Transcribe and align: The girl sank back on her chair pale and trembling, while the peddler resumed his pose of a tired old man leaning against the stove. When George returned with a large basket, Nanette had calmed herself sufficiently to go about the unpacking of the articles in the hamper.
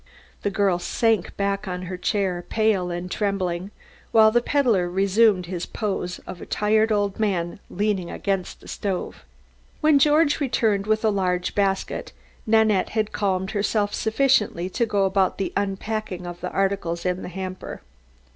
The 0.41 0.49
girl 0.49 0.79
sank 0.79 1.37
back 1.37 1.67
on 1.67 1.83
her 1.83 1.95
chair 1.95 2.43
pale 2.49 2.89
and 2.89 3.11
trembling, 3.11 3.69
while 4.11 4.31
the 4.31 4.41
peddler 4.41 4.89
resumed 4.89 5.45
his 5.45 5.67
pose 5.67 6.17
of 6.25 6.41
a 6.41 6.45
tired 6.47 6.91
old 6.91 7.19
man 7.19 7.59
leaning 7.69 8.09
against 8.09 8.61
the 8.61 8.67
stove. 8.67 9.23
When 9.79 9.99
George 9.99 10.39
returned 10.39 10.87
with 10.87 11.05
a 11.05 11.11
large 11.11 11.53
basket, 11.53 12.13
Nanette 12.47 12.89
had 12.97 13.11
calmed 13.11 13.51
herself 13.51 13.93
sufficiently 13.93 14.71
to 14.71 14.87
go 14.87 15.05
about 15.05 15.37
the 15.37 15.53
unpacking 15.55 16.25
of 16.25 16.41
the 16.41 16.49
articles 16.49 17.05
in 17.05 17.21
the 17.21 17.29
hamper. 17.29 17.83